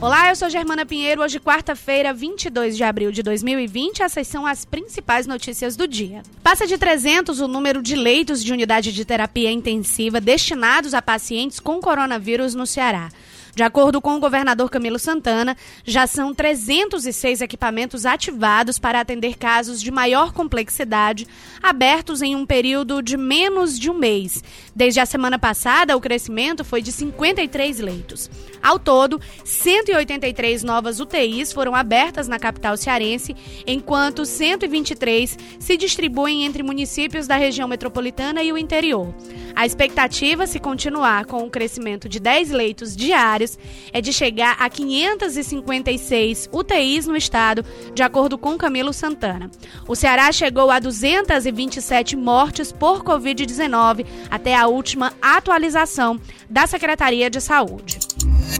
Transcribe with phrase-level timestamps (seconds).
[0.00, 1.22] Olá, eu sou Germana Pinheiro.
[1.22, 6.22] Hoje, quarta-feira, 22 de abril de 2020, essas são as principais notícias do dia.
[6.42, 11.58] Passa de 300 o número de leitos de unidade de terapia intensiva destinados a pacientes
[11.58, 13.08] com coronavírus no Ceará.
[13.54, 19.80] De acordo com o governador Camilo Santana, já são 306 equipamentos ativados para atender casos
[19.80, 21.26] de maior complexidade,
[21.62, 24.42] abertos em um período de menos de um mês.
[24.74, 28.28] Desde a semana passada, o crescimento foi de 53 leitos.
[28.60, 36.64] Ao todo, 183 novas UTIs foram abertas na capital cearense, enquanto 123 se distribuem entre
[36.64, 39.14] municípios da região metropolitana e o interior.
[39.56, 43.56] A expectativa, se continuar com o crescimento de 10 leitos diários,
[43.92, 47.64] é de chegar a 556 UTIs no estado,
[47.94, 49.50] de acordo com Camilo Santana.
[49.86, 57.40] O Ceará chegou a 227 mortes por Covid-19 até a última atualização da Secretaria de
[57.40, 57.98] Saúde.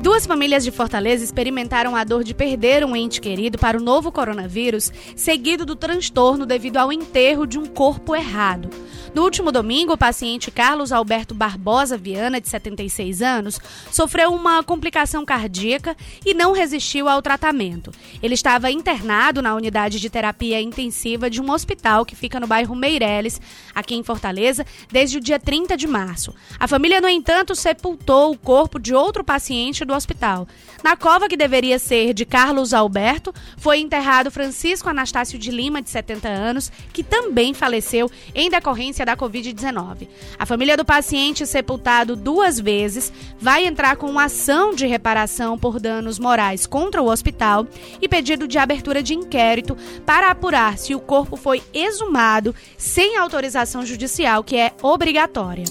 [0.00, 4.12] Duas famílias de Fortaleza experimentaram a dor de perder um ente querido para o novo
[4.12, 8.68] coronavírus, seguido do transtorno devido ao enterro de um corpo errado.
[9.14, 13.60] No último domingo, o paciente Carlos Alberto Barbosa Viana, de 76 anos,
[13.92, 17.92] sofreu uma complicação cardíaca e não resistiu ao tratamento.
[18.20, 22.74] Ele estava internado na unidade de terapia intensiva de um hospital que fica no bairro
[22.74, 23.40] Meireles,
[23.72, 26.34] aqui em Fortaleza, desde o dia 30 de março.
[26.58, 30.48] A família, no entanto, sepultou o corpo de outro paciente do hospital.
[30.82, 35.88] Na cova que deveria ser de Carlos Alberto, foi enterrado Francisco Anastácio de Lima, de
[35.88, 40.08] 70 anos, que também faleceu em decorrência da Covid-19.
[40.38, 46.18] A família do paciente, sepultado duas vezes, vai entrar com ação de reparação por danos
[46.18, 47.66] morais contra o hospital
[48.00, 53.84] e pedido de abertura de inquérito para apurar se o corpo foi exumado sem autorização
[53.84, 55.64] judicial, que é obrigatória.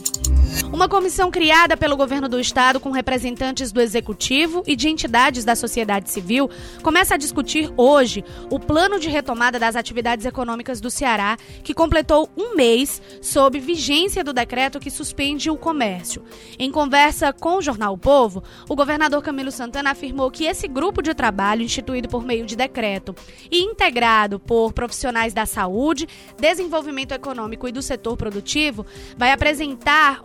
[0.73, 5.55] Uma comissão criada pelo governo do estado com representantes do executivo e de entidades da
[5.55, 6.49] sociedade civil
[6.81, 12.27] começa a discutir hoje o plano de retomada das atividades econômicas do Ceará, que completou
[12.35, 16.23] um mês sob vigência do decreto que suspende o comércio.
[16.57, 21.03] Em conversa com o jornal o Povo, o governador Camilo Santana afirmou que esse grupo
[21.03, 23.13] de trabalho, instituído por meio de decreto
[23.51, 26.07] e integrado por profissionais da saúde,
[26.39, 28.83] desenvolvimento econômico e do setor produtivo,
[29.15, 30.19] vai apresentar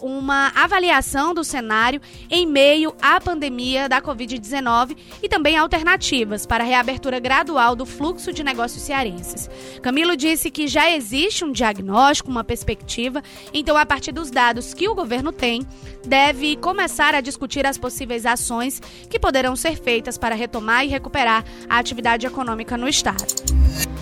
[0.55, 2.01] avaliação do cenário
[2.31, 8.33] em meio à pandemia da Covid-19 e também alternativas para a reabertura gradual do fluxo
[8.33, 9.51] de negócios cearenses.
[9.83, 13.23] Camilo disse que já existe um diagnóstico, uma perspectiva,
[13.53, 15.67] então, a partir dos dados que o governo tem,
[16.07, 21.45] deve começar a discutir as possíveis ações que poderão ser feitas para retomar e recuperar
[21.69, 23.27] a atividade econômica no estado.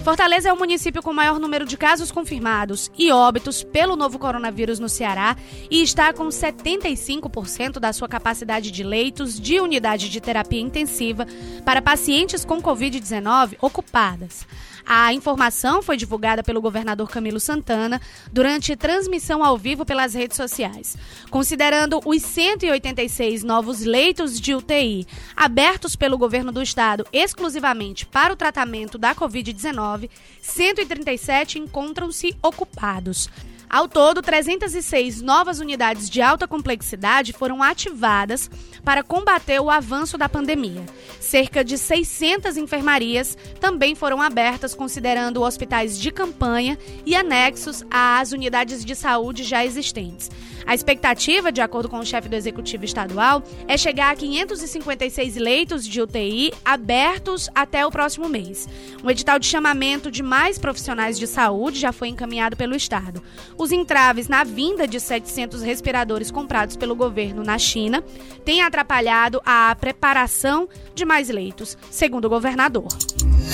[0.06, 4.78] Fortaleza é o município com maior número de casos confirmados e óbitos pelo novo coronavírus
[4.78, 5.36] no Ceará
[5.68, 11.26] e está com 75% da sua capacidade de leitos de unidade de terapia intensiva
[11.64, 14.46] para pacientes com Covid-19 ocupadas.
[14.86, 18.00] A informação foi divulgada pelo governador Camilo Santana
[18.32, 20.96] durante transmissão ao vivo pelas redes sociais.
[21.28, 25.04] Considerando os 186 novos leitos de UTI
[25.36, 30.08] abertos pelo governo do estado exclusivamente para o tratamento da Covid-19,
[30.40, 33.28] 137 encontram-se ocupados.
[33.68, 38.48] Ao todo, 306 novas unidades de alta complexidade foram ativadas
[38.84, 40.84] para combater o avanço da pandemia.
[41.20, 48.84] Cerca de 600 enfermarias também foram abertas, considerando hospitais de campanha e anexos às unidades
[48.84, 50.30] de saúde já existentes.
[50.66, 55.86] A expectativa, de acordo com o chefe do executivo estadual, é chegar a 556 leitos
[55.86, 58.68] de UTI abertos até o próximo mês.
[59.02, 63.22] Um edital de chamamento de mais profissionais de saúde já foi encaminhado pelo estado.
[63.58, 68.02] Os entraves na vinda de 700 respiradores comprados pelo governo na China
[68.44, 72.88] têm atrapalhado a preparação de mais leitos, segundo o governador.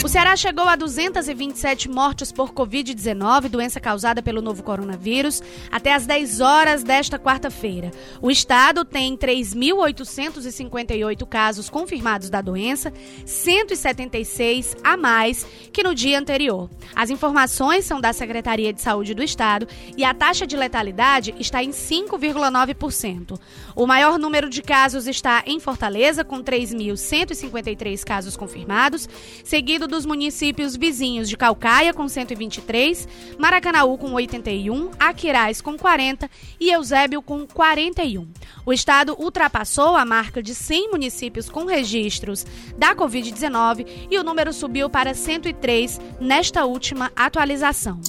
[0.04, 5.40] O Ceará chegou a 227 mortes por Covid-19, doença causada pelo novo coronavírus,
[5.70, 7.92] até às 10 horas desta quarta-feira.
[8.20, 12.92] O estado tem 3.858 casos confirmados da doença,
[13.24, 16.68] 176 a mais que no dia anterior.
[16.96, 21.62] As informações são da Secretaria de Saúde do Estado e a taxa de letalidade está
[21.62, 23.38] em 5,9%.
[23.76, 29.08] O maior número de casos está em Fortaleza, com 3.153 casos confirmados,
[29.44, 33.06] seguido dos municípios vizinhos de Calcaia, com 123,
[33.38, 38.26] Maracanaú, com 81, Aquiraz, com 40 e Eusébio, com 41.
[38.64, 42.46] O estado ultrapassou a marca de 100 municípios com registros
[42.78, 48.00] da Covid-19 e o número subiu para 103 nesta última atualização.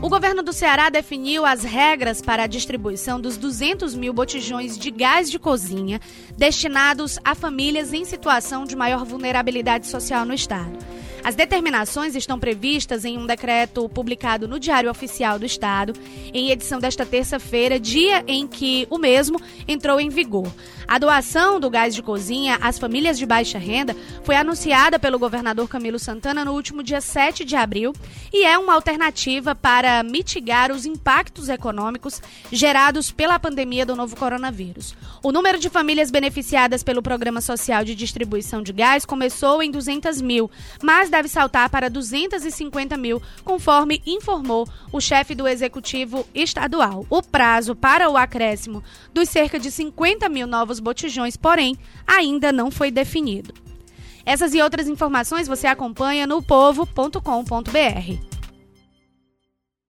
[0.00, 4.90] O governo do Ceará definiu as regras para a distribuição dos 200 mil botijões de
[4.90, 6.00] gás de cozinha
[6.36, 10.76] destinados a famílias em situação de maior vulnerabilidade social no estado.
[11.24, 15.92] As determinações estão previstas em um decreto publicado no Diário Oficial do Estado,
[16.34, 20.52] em edição desta terça-feira, dia em que o mesmo entrou em vigor.
[20.88, 25.68] A doação do gás de cozinha às famílias de baixa renda foi anunciada pelo governador
[25.68, 27.92] Camilo Santana no último dia 7 de abril
[28.32, 32.20] e é uma alternativa para mitigar os impactos econômicos
[32.50, 34.96] gerados pela pandemia do novo coronavírus.
[35.22, 40.20] O número de famílias beneficiadas pelo Programa Social de Distribuição de Gás começou em 200
[40.20, 40.50] mil,
[40.82, 47.06] mas deve saltar para 250 mil, conforme informou o chefe do Executivo Estadual.
[47.08, 48.82] O prazo para o acréscimo
[49.12, 53.54] dos cerca de 50 mil novos botijões, porém, ainda não foi definido.
[54.24, 58.31] Essas e outras informações você acompanha no povo.com.br.